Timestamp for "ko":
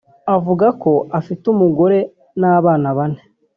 0.81-0.91